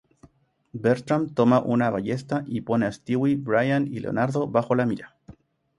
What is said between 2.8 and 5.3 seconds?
a Stewie, Brian y Leonardo bajo la mira.